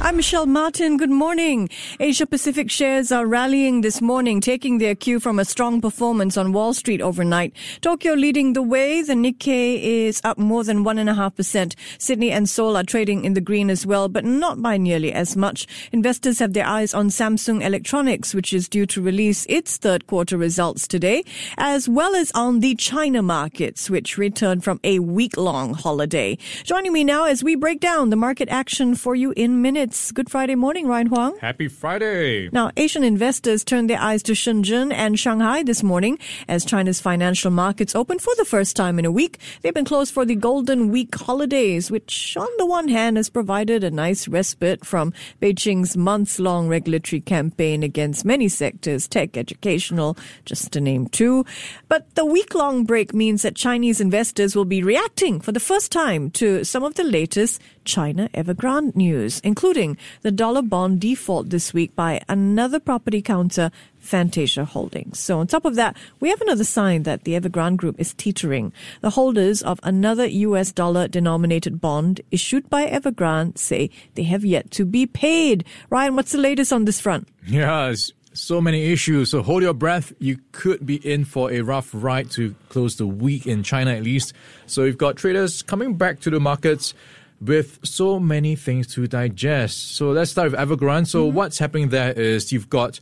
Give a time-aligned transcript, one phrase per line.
[0.00, 0.96] I'm Michelle Martin.
[0.96, 1.68] Good morning.
[1.98, 6.52] Asia Pacific shares are rallying this morning, taking their cue from a strong performance on
[6.52, 7.52] Wall Street overnight.
[7.80, 9.02] Tokyo leading the way.
[9.02, 11.74] The Nikkei is up more than 1.5%.
[11.98, 15.36] Sydney and Seoul are trading in the green as well, but not by nearly as
[15.36, 15.66] much.
[15.90, 20.38] Investors have their eyes on Samsung Electronics, which is due to release its third quarter
[20.38, 21.24] results today,
[21.58, 26.38] as well as on the China markets, which returned from a week long holiday.
[26.62, 29.87] Joining me now as we break down the market action for you in minutes.
[29.88, 31.38] It's Good Friday morning, Ryan Huang.
[31.40, 32.50] Happy Friday.
[32.52, 37.50] Now, Asian investors turned their eyes to Shenzhen and Shanghai this morning as China's financial
[37.50, 39.38] markets opened for the first time in a week.
[39.62, 43.82] They've been closed for the Golden Week holidays, which on the one hand has provided
[43.82, 50.70] a nice respite from Beijing's months long regulatory campaign against many sectors, tech, educational, just
[50.72, 51.46] to name two.
[51.88, 55.90] But the week long break means that Chinese investors will be reacting for the first
[55.90, 61.72] time to some of the latest China Evergrande news, including the dollar bond default this
[61.72, 65.18] week by another property counter, Fantasia Holdings.
[65.18, 68.72] So on top of that, we have another sign that the Evergrande Group is teetering.
[69.00, 74.70] The holders of another US dollar denominated bond issued by Evergrande say they have yet
[74.72, 75.64] to be paid.
[75.88, 77.26] Ryan, what's the latest on this front?
[77.46, 78.12] Yes.
[78.34, 79.30] So many issues.
[79.30, 80.12] So hold your breath.
[80.20, 84.04] You could be in for a rough ride to close the week in China at
[84.04, 84.32] least.
[84.66, 86.94] So you've got traders coming back to the markets
[87.40, 89.96] with so many things to digest.
[89.96, 91.06] So let's start with Evergrande.
[91.06, 91.36] So mm-hmm.
[91.36, 93.00] what's happening there is you've got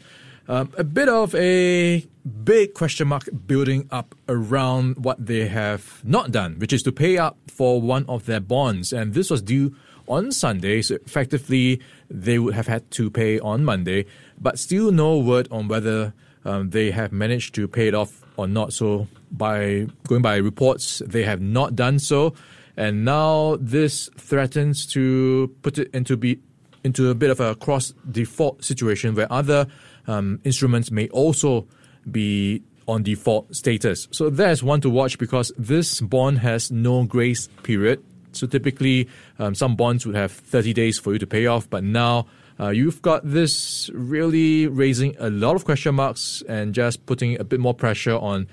[0.49, 2.07] um, a bit of a
[2.45, 7.19] big question mark building up around what they have not done, which is to pay
[7.19, 8.93] up for one of their bonds.
[8.93, 9.75] And this was due
[10.07, 10.83] on Sunday.
[10.83, 14.07] So effectively, they would have had to pay on Monday,
[14.41, 16.13] but still no word on whether
[16.45, 18.73] um, they have managed to pay it off or not.
[18.73, 22.35] So by going by reports, they have not done so.
[22.77, 26.41] And now this threatens to put it into be
[26.85, 29.67] into a bit of a cross default situation where other
[30.07, 31.67] um, instruments may also
[32.11, 34.07] be on default status.
[34.13, 38.05] So there's one to watch because this bond has no grace period.
[38.33, 41.83] So typically, um, some bonds would have 30 days for you to pay off, but
[41.83, 42.27] now
[42.61, 47.45] uh, you've got this really raising a lot of question marks and just putting a
[47.45, 48.47] bit more pressure on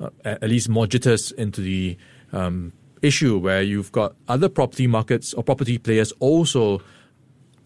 [0.00, 1.96] uh, at least more jitters into the
[2.32, 6.80] um, issue where you've got other property markets or property players also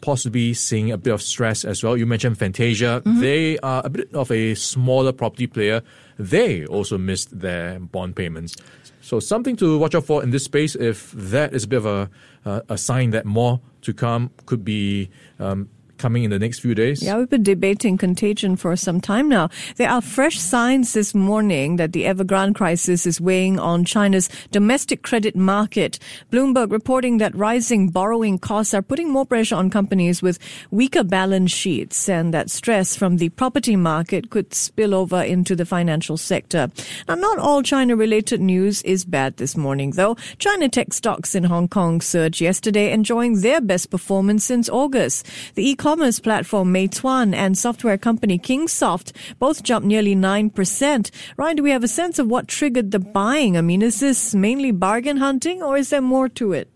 [0.05, 1.97] possibly seeing a bit of stress as well.
[1.97, 3.03] You mentioned Fantasia.
[3.05, 3.21] Mm-hmm.
[3.21, 5.83] They are a bit of a smaller property player.
[6.19, 8.55] They also missed their bond payments.
[9.01, 10.75] So something to watch out for in this space.
[10.75, 12.11] If that is a bit of a,
[12.45, 15.69] uh, a sign that more to come could be um,
[15.99, 17.03] coming in the next few days?
[17.03, 19.51] Yeah, we've been debating contagion for some time now.
[19.77, 25.03] There are fresh signs this morning that the Evergrande crisis is weighing on China's domestic
[25.03, 25.99] credit market.
[26.31, 30.39] Bloomberg reporting that rising borrowing costs are putting more pressure on companies with
[30.71, 35.67] weaker balance sheets and that stress from the property market could spill over into the
[35.67, 36.71] financial sector.
[37.09, 40.17] Now, not all China related news is bad this morning, though.
[40.39, 45.27] China tech stocks in Hong Kong surged yesterday, enjoying their best performance since August.
[45.55, 51.11] The e e-commerce platform Meituan and software company Kingsoft both jumped nearly 9%.
[51.37, 53.57] Ryan, do we have a sense of what triggered the buying?
[53.57, 56.69] I mean, is this mainly bargain hunting or is there more to it?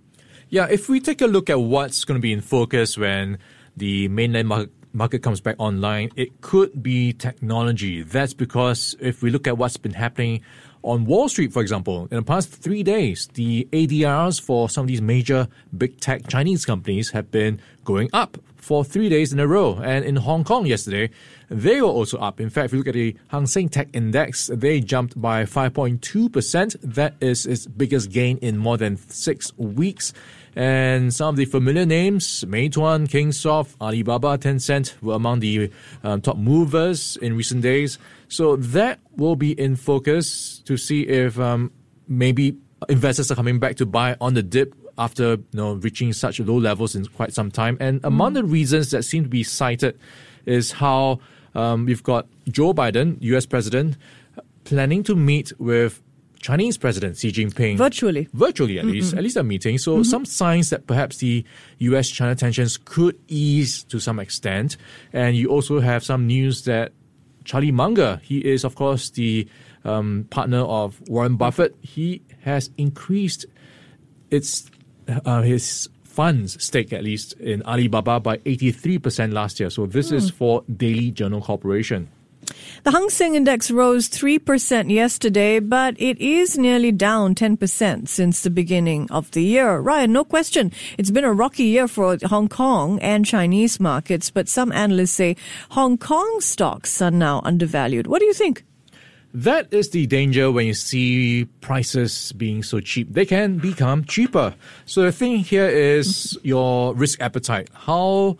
[0.50, 3.38] Yeah, if we take a look at what's going to be in focus when
[3.76, 8.02] the mainland market market comes back online, it could be technology.
[8.02, 10.42] That's because if we look at what's been happening
[10.82, 14.88] on Wall Street, for example, in the past three days, the ADRs for some of
[14.88, 19.46] these major big tech Chinese companies have been going up for three days in a
[19.46, 19.80] row.
[19.82, 21.08] And in Hong Kong yesterday,
[21.48, 22.38] they were also up.
[22.38, 26.76] In fact, if you look at the Hang Seng Tech Index, they jumped by 5.2%.
[26.82, 30.12] That is its biggest gain in more than six weeks.
[30.54, 35.70] And some of the familiar names, Meituan, Kingsoft, Alibaba, Tencent, were among the
[36.04, 37.98] um, top movers in recent days.
[38.28, 41.72] So that will be in focus to see if um,
[42.06, 42.58] maybe
[42.90, 46.58] investors are coming back to buy on the dip after you know reaching such low
[46.58, 47.76] levels in quite some time.
[47.80, 48.34] And among mm.
[48.34, 49.98] the reasons that seem to be cited
[50.44, 51.20] is how
[51.54, 53.46] um, we've got Joe Biden, U.S.
[53.46, 53.96] president,
[54.64, 56.02] planning to meet with
[56.40, 59.78] Chinese President Xi Jinping virtually, virtually at mm least, at least a meeting.
[59.78, 60.02] So mm-hmm.
[60.04, 61.44] some signs that perhaps the
[61.78, 64.76] U.S.-China tensions could ease to some extent.
[65.12, 66.92] And you also have some news that
[67.44, 69.48] Charlie Munger, he is of course the
[69.84, 71.74] um, partner of Warren Buffett.
[71.80, 73.46] He has increased
[74.30, 74.70] its
[75.08, 79.70] uh, his funds stake at least in Alibaba by 83% last year.
[79.70, 80.14] So this mm.
[80.14, 80.36] is hmm.
[80.36, 82.08] for Daily Journal Corporation.
[82.84, 88.50] The Hang Seng Index rose 3% yesterday, but it is nearly down 10% since the
[88.50, 89.78] beginning of the year.
[89.78, 90.72] Ryan, no question.
[90.96, 95.36] It's been a rocky year for Hong Kong and Chinese markets, but some analysts say
[95.70, 98.06] Hong Kong stocks are now undervalued.
[98.06, 98.64] What do you think?
[99.34, 103.12] That is the danger when you see prices being so cheap.
[103.12, 104.54] They can become cheaper.
[104.86, 107.68] So the thing here is your risk appetite.
[107.74, 108.38] How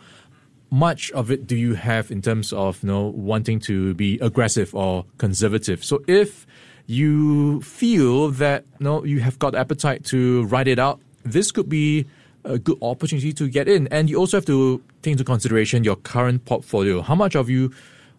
[0.71, 4.73] much of it do you have in terms of you know wanting to be aggressive
[4.73, 5.85] or conservative?
[5.85, 6.47] So if
[6.87, 11.69] you feel that you know you have got appetite to ride it out, this could
[11.69, 12.07] be
[12.45, 13.87] a good opportunity to get in.
[13.89, 17.01] And you also have to take into consideration your current portfolio.
[17.01, 17.71] How much of you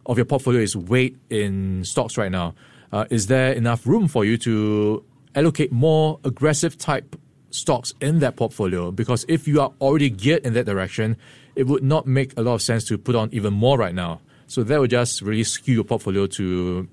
[0.07, 2.55] of your portfolio is weight in stocks right now?
[2.93, 5.05] Uh, is there enough room for you to
[5.35, 7.17] allocate more aggressive type
[7.51, 8.91] stocks in that portfolio?
[8.91, 11.17] Because if you are already geared in that direction,
[11.55, 14.21] it would not make a lot of sense to put on even more right now.
[14.47, 16.89] So that would just really skew your portfolio to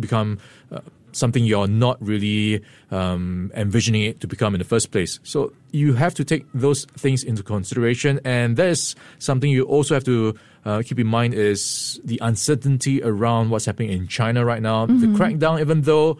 [0.00, 0.38] become
[0.72, 0.80] uh,
[1.12, 5.18] something you're not really um, envisioning it to become in the first place.
[5.22, 9.94] So you have to take those things into consideration, and that is something you also
[9.94, 10.34] have to
[10.66, 14.86] uh, keep in mind is the uncertainty around what's happening in China right now.
[14.86, 15.12] Mm-hmm.
[15.12, 16.18] The crackdown, even though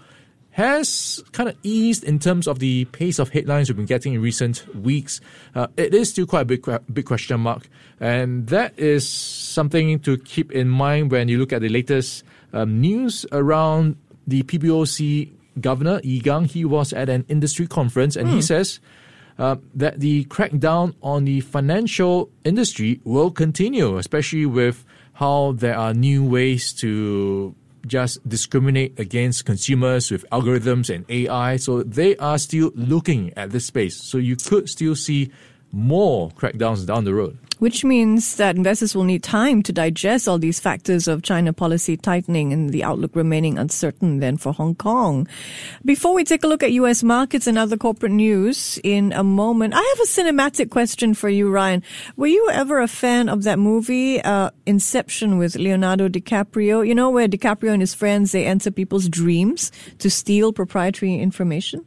[0.52, 4.22] has kind of eased in terms of the pace of headlines we've been getting in
[4.22, 5.20] recent weeks.
[5.54, 7.69] Uh, it is still quite a big, big question mark,
[8.00, 12.81] and that is something to keep in mind when you look at the latest um,
[12.81, 13.96] news around
[14.26, 18.32] the PBOC governor, Yi Gang, he was at an industry conference and mm.
[18.32, 18.42] he hmm.
[18.42, 18.81] says
[19.38, 24.85] uh, that the crackdown on the financial industry will continue, especially with
[25.15, 27.55] how there are new ways to
[27.87, 31.56] just discriminate against consumers with algorithms and AI.
[31.56, 33.97] So they are still looking at this space.
[33.97, 35.31] So you could still see
[35.76, 40.38] more crackdowns down the road which means that investors will need time to digest all
[40.38, 45.26] these factors of China policy tightening and the outlook remaining uncertain then for Hong Kong.
[45.84, 47.02] Before we take a look at U.S.
[47.02, 51.50] markets and other corporate news in a moment, I have a cinematic question for you,
[51.50, 51.82] Ryan.
[52.17, 56.87] Were you ever a fan of that movie, uh, Inception with Leonardo DiCaprio?
[56.87, 61.87] You know, where DiCaprio and his friends, they enter people's dreams to steal proprietary information?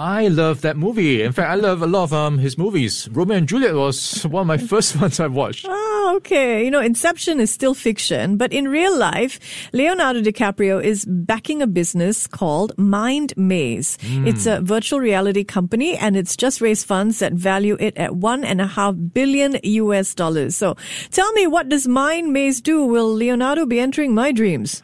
[0.00, 1.20] I love that movie.
[1.20, 3.06] In fact, I love a lot of um, his movies.
[3.12, 5.66] Romeo and Juliet was one of my first ones I watched.
[5.68, 6.64] Oh, okay.
[6.64, 9.38] You know, Inception is still fiction, but in real life,
[9.74, 13.98] Leonardo DiCaprio is backing a business called Mind Maze.
[13.98, 14.26] Mm.
[14.26, 18.42] It's a virtual reality company and it's just raised funds that value it at one
[18.42, 20.56] and a half billion US dollars.
[20.56, 20.78] So
[21.10, 22.86] tell me, what does Mind Maze do?
[22.86, 24.82] Will Leonardo be entering my dreams?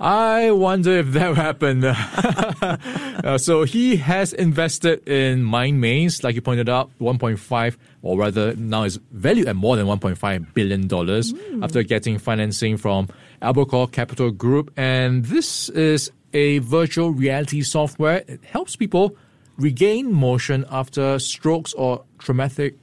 [0.00, 1.84] I wonder if that happened.
[3.24, 8.54] uh, so he has invested in Mind Maze, like you pointed out, 1.5, or rather
[8.54, 11.64] now is valued at more than 1.5 billion dollars mm.
[11.64, 13.08] after getting financing from
[13.42, 14.72] Albacore Capital Group.
[14.76, 18.22] And this is a virtual reality software.
[18.28, 19.16] It helps people
[19.56, 22.76] regain motion after strokes or traumatic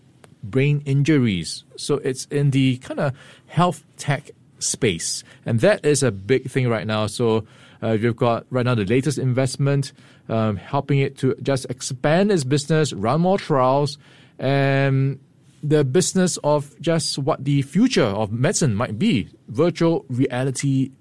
[0.44, 1.64] brain injuries.
[1.78, 3.14] So it's in the kind of
[3.48, 5.24] health tech space.
[5.46, 7.08] And that is a big thing right now.
[7.08, 7.46] So
[7.82, 9.94] uh, you've got right now the latest investment,
[10.30, 13.98] um, helping it to just expand its business, run more trials,
[14.40, 15.20] and
[15.64, 20.92] the business of just what the future of medicine might be virtual reality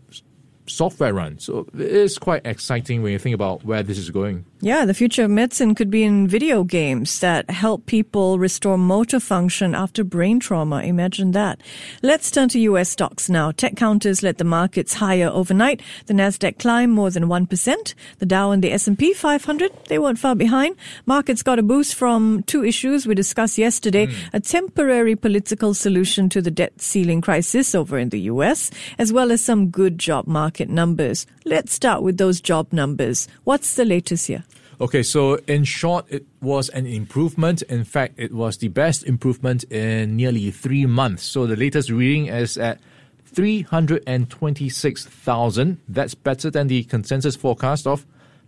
[0.67, 1.39] software run.
[1.39, 4.47] So it is quite exciting when you think about where this is going.
[4.65, 9.21] Yeah, the future of medicine could be in video games that help people restore motor
[9.21, 10.81] function after brain trauma.
[10.81, 11.61] Imagine that.
[12.01, 13.51] Let's turn to US stocks now.
[13.51, 15.83] Tech counters led the markets higher overnight.
[16.07, 17.95] The Nasdaq climbed more than 1%.
[18.21, 20.77] The Dow and the S&P 500, they weren't far behind.
[21.05, 24.15] Markets got a boost from two issues we discussed yesterday, mm.
[24.33, 29.31] a temporary political solution to the debt ceiling crisis over in the US, as well
[29.31, 31.27] as some good job market numbers.
[31.45, 33.29] Let's start with those job numbers.
[33.45, 34.43] What's the latest here?
[34.81, 37.63] Okay, so in short, it was an improvement.
[37.63, 41.23] In fact, it was the best improvement in nearly three months.
[41.23, 42.81] So the latest reading is at
[43.27, 45.79] 326,000.
[45.89, 48.05] That's better than the consensus forecast of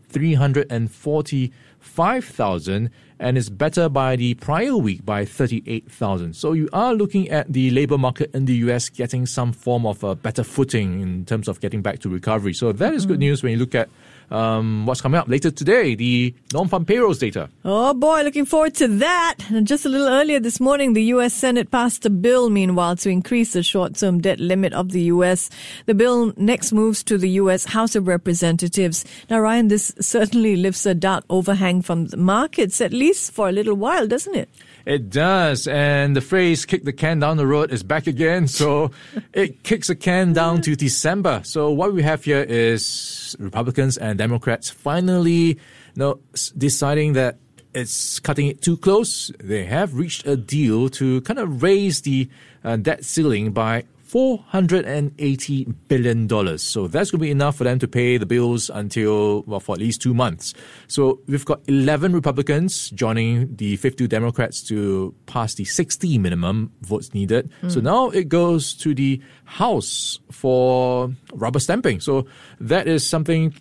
[0.08, 6.34] 345,000 and is better by the prior week by 38,000.
[6.34, 10.02] So you are looking at the labor market in the US getting some form of
[10.04, 12.52] a better footing in terms of getting back to recovery.
[12.52, 13.20] So that is good mm-hmm.
[13.20, 13.88] news when you look at
[14.30, 17.48] um, what's coming up later today, the non-farm payrolls data.
[17.64, 19.36] Oh boy, looking forward to that.
[19.50, 21.32] And just a little earlier this morning, the U.S.
[21.32, 25.48] Senate passed a bill, meanwhile, to increase the short-term debt limit of the U.S.
[25.86, 27.66] The bill next moves to the U.S.
[27.66, 29.04] House of Representatives.
[29.30, 33.52] Now, Ryan, this certainly lifts a dark overhang from the markets, at least for a
[33.52, 34.48] little while, doesn't it?
[34.84, 35.66] It does.
[35.66, 38.46] And the phrase kick the can down the road is back again.
[38.56, 38.90] So
[39.34, 41.42] it kicks the can down to December.
[41.44, 45.56] So what we have here is Republicans and Democrats finally you
[45.96, 46.20] know,
[46.56, 47.38] deciding that
[47.74, 49.30] it's cutting it too close.
[49.38, 52.28] They have reached a deal to kind of raise the
[52.64, 53.84] uh, debt ceiling by
[54.16, 56.58] $480 billion.
[56.58, 59.74] So that's going to be enough for them to pay the bills until, well, for
[59.74, 60.54] at least two months.
[60.88, 67.12] So we've got 11 Republicans joining the 52 Democrats to pass the 60 minimum votes
[67.12, 67.52] needed.
[67.60, 67.70] Mm.
[67.70, 72.00] So now it goes to the House for rubber stamping.
[72.00, 72.26] So
[72.58, 73.54] that is something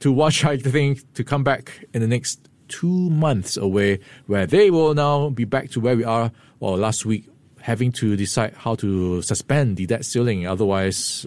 [0.00, 4.70] to watch, I think, to come back in the next two months away, where they
[4.70, 7.31] will now be back to where we are, well, last week
[7.62, 10.46] having to decide how to suspend the debt ceiling.
[10.46, 11.26] Otherwise,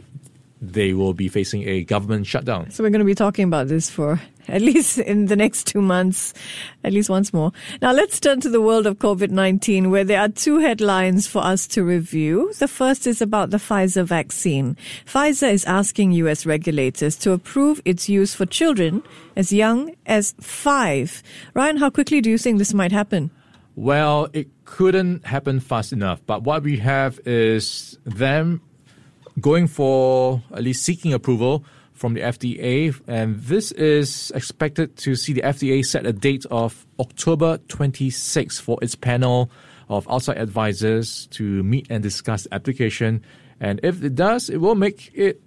[0.62, 2.70] they will be facing a government shutdown.
[2.72, 5.82] So we're going to be talking about this for at least in the next two
[5.82, 6.34] months,
[6.84, 7.51] at least once more.
[7.82, 11.65] Now let's turn to the world of COVID-19 where there are two headlines for us
[11.68, 12.54] to review.
[12.60, 14.77] The first is about the Pfizer vaccine.
[15.06, 19.04] Pfizer is asking US regulators to approve its use for children
[19.36, 21.24] as young as five.
[21.54, 23.32] Ryan, how quickly do you think this might happen?
[23.75, 26.22] Well, it couldn't happen fast enough.
[26.25, 28.62] But what we have is them
[29.41, 32.98] going for at least seeking approval from the FDA.
[33.08, 38.77] And this is expected to see the FDA set a date of October 26 for
[38.82, 39.50] its panel
[39.89, 43.24] of outside advisors to meet and discuss the application.
[43.60, 45.41] And if it does, it will make it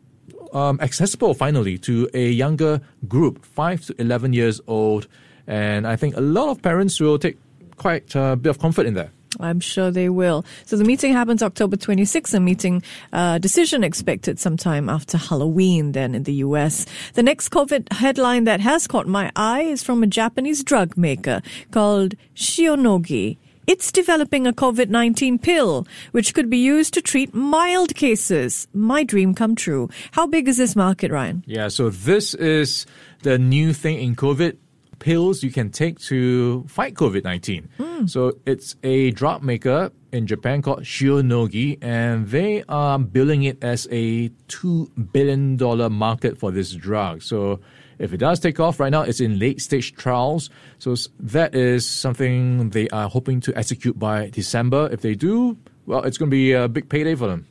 [0.52, 5.06] um, accessible finally to a younger group, 5 to 11 years old.
[5.46, 7.38] And I think a lot of parents will take
[7.78, 9.10] quite a bit of comfort in there.
[9.40, 10.44] I'm sure they will.
[10.64, 12.82] So the meeting happens October 26th, a meeting
[13.12, 16.86] uh, decision expected sometime after Halloween then in the US.
[17.14, 21.42] The next COVID headline that has caught my eye is from a Japanese drug maker
[21.70, 23.36] called Shionogi.
[23.66, 28.66] It's developing a COVID 19 pill, which could be used to treat mild cases.
[28.72, 29.90] My dream come true.
[30.12, 31.44] How big is this market, Ryan?
[31.46, 32.86] Yeah, so this is
[33.24, 34.56] the new thing in COVID
[34.98, 37.68] pills you can take to fight COVID 19.
[37.78, 38.10] Mm.
[38.10, 43.86] So it's a drug maker in Japan called Shionogi, and they are billing it as
[43.90, 45.56] a $2 billion
[45.92, 47.22] market for this drug.
[47.22, 47.60] So
[47.98, 50.50] if it does take off right now, it's in late stage trials.
[50.78, 54.88] So that is something they are hoping to execute by December.
[54.92, 57.46] If they do, well, it's going to be a big payday for them.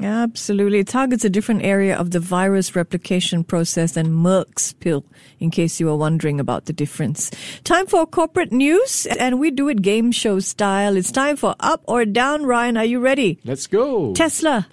[0.00, 0.80] Absolutely.
[0.80, 5.04] It targets a different area of the virus replication process than Merck's pill,
[5.40, 7.30] in case you were wondering about the difference.
[7.64, 10.96] Time for corporate news, and we do it game show style.
[10.96, 12.44] It's time for up or down.
[12.44, 13.40] Ryan, are you ready?
[13.44, 14.12] Let's go.
[14.12, 14.66] Tesla.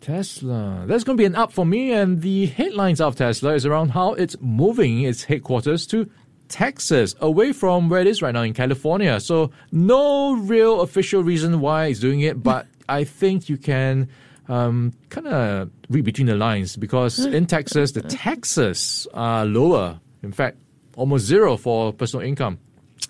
[0.00, 0.84] Tesla.
[0.86, 3.90] That's going to be an up for me, and the headlines of Tesla is around
[3.90, 6.10] how it's moving its headquarters to
[6.48, 9.18] Texas, away from where it is right now in California.
[9.20, 14.08] So, no real official reason why it's doing it, but I think you can
[14.52, 20.00] um, kind of read between the lines because in Texas, the taxes are lower.
[20.22, 20.58] In fact,
[20.96, 22.58] almost zero for personal income.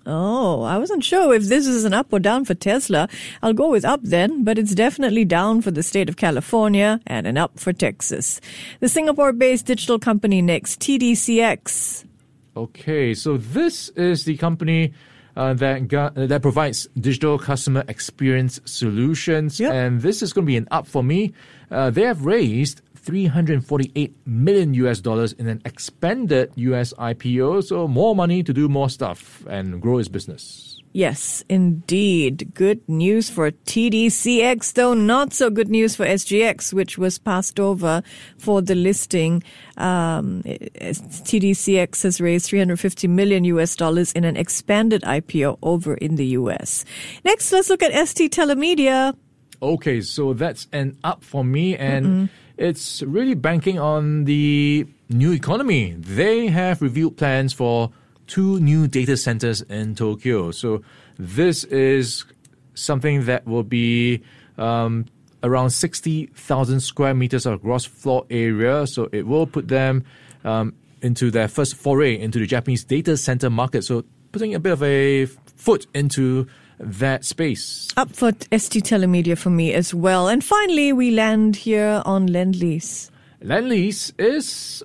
[0.07, 3.09] Oh, I wasn't sure if this is an up or down for Tesla.
[3.43, 7.27] I'll go with up then, but it's definitely down for the state of California and
[7.27, 8.41] an up for Texas.
[8.81, 12.05] The Singapore based digital company next, TDCX.
[12.57, 14.93] Okay, so this is the company
[15.37, 19.73] uh, that got, uh, that provides digital customer experience solutions, yep.
[19.73, 21.33] and this is going to be an up for me.
[21.71, 28.15] Uh, they have raised 348 million US dollars in an expanded US IPO, so more
[28.15, 30.72] money to do more stuff and grow its business.
[30.95, 32.53] Yes, indeed.
[32.53, 38.03] Good news for TDCX, though not so good news for SGX, which was passed over
[38.37, 39.43] for the listing.
[39.79, 46.27] Um, TDCX has raised 350 million US dollars in an expanded IPO over in the
[46.39, 46.85] US.
[47.25, 49.17] Next, let's look at ST Telemedia.
[49.63, 52.29] Okay, so that's an up for me, and Mm-mm.
[52.59, 55.93] it's really banking on the new economy.
[55.93, 57.93] They have revealed plans for
[58.26, 60.50] two new data centers in Tokyo.
[60.50, 60.83] So
[61.19, 62.25] this is
[62.75, 64.23] something that will be
[64.59, 65.07] um,
[65.43, 68.87] around 60,000 square meters of gross floor area.
[68.87, 70.05] So it will put them
[70.45, 73.83] um, into their first foray into the Japanese data center market.
[73.83, 76.47] So putting a bit of a foot into
[76.79, 77.88] that space.
[77.97, 80.29] Up for ST Telemedia for me as well.
[80.29, 83.11] And finally, we land here on Lendlease.
[83.43, 84.83] Lendlease is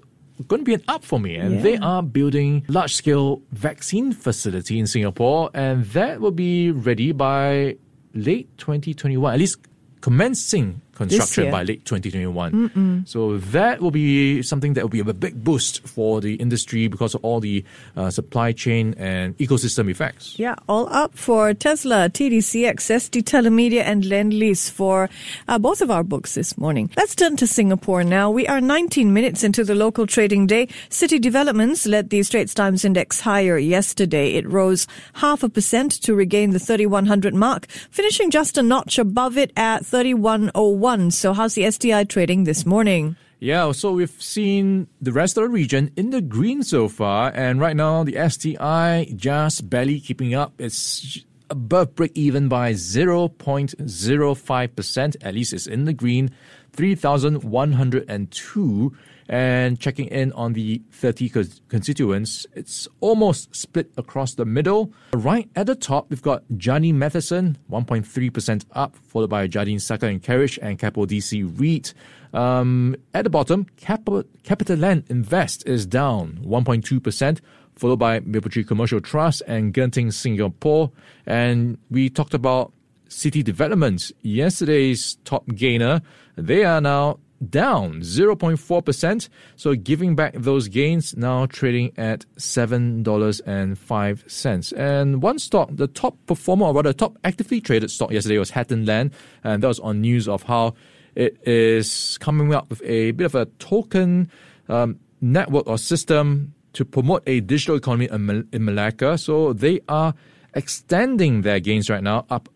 [0.48, 1.36] going to be an up for me.
[1.36, 1.62] And yeah.
[1.62, 7.78] they are building large scale vaccine facility in Singapore, and that will be ready by
[8.14, 9.58] late 2021, at least
[10.02, 13.06] commencing construction by late 2021.
[13.06, 17.14] So that will be something that will be a big boost for the industry because
[17.14, 17.64] of all the
[17.96, 20.38] uh, supply chain and ecosystem effects.
[20.40, 25.10] Yeah, all up for Tesla, TDCX, ST Telemedia, and Lendlease for
[25.48, 26.90] uh, both of our books this morning.
[26.98, 28.32] Let's turn to Singapore now.
[28.32, 30.68] We are 19 minutes into the local trading day.
[30.90, 34.34] City developments led the Straits Times Index higher yesterday.
[34.34, 39.38] It rose half a percent to regain the 3100 mark, finishing just a notch above
[39.38, 40.87] it at 3101.
[41.12, 43.18] So, how's the STI trading this morning?
[43.42, 47.60] Yeah, so we've seen the rest of the region in the green so far, and
[47.60, 50.54] right now the STI just barely keeping up.
[50.58, 56.32] It's above break even by 0.05%, at least it's in the green,
[56.72, 58.96] 3,102.
[59.30, 61.30] And checking in on the 30
[61.68, 64.94] constituents, it's almost split across the middle.
[65.14, 70.24] Right at the top, we've got Jardine Matheson, 1.3% up, followed by Jardine Cycle and
[70.24, 71.94] Carriage and Keppel DC REIT.
[72.34, 77.40] Um, at the bottom, Capital, CapitaLand Invest is down 1.2%,
[77.76, 80.92] followed by Mapletree Commercial Trust and Genting Singapore.
[81.26, 82.72] And we talked about
[83.10, 84.12] city developments.
[84.22, 86.02] Yesterday's top gainer,
[86.36, 87.20] they are now
[87.50, 89.30] down 0.4%.
[89.56, 94.74] So giving back those gains, now trading at $7.05.
[94.78, 98.86] And one stock, the top performer, or rather top actively traded stock yesterday was Hatten
[98.86, 99.12] Land.
[99.44, 100.76] And that was on news of how
[101.16, 104.30] it is coming up with a bit of a token
[104.70, 109.18] um, network or system to promote a digital economy in, Mal- in Malacca.
[109.18, 110.14] So they are
[110.54, 112.50] extending their gains right now up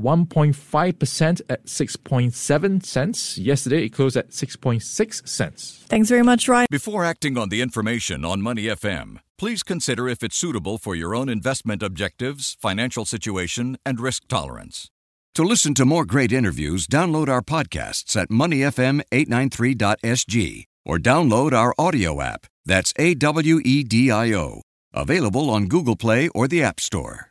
[0.00, 3.38] 1.5% at 6.7 cents.
[3.38, 5.84] Yesterday, it closed at 6.6 cents.
[5.88, 6.66] Thanks very much, Ryan.
[6.70, 11.14] Before acting on the information on Money FM, please consider if it's suitable for your
[11.14, 14.88] own investment objectives, financial situation, and risk tolerance.
[15.36, 22.20] To listen to more great interviews, download our podcasts at moneyfm893.sg or download our audio
[22.20, 22.46] app.
[22.66, 24.62] That's A W E D I O.
[24.92, 27.29] Available on Google Play or the App Store.